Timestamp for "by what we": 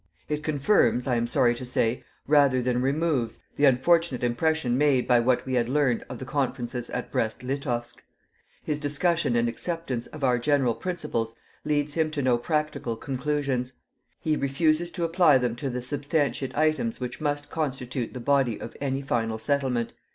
5.07-5.53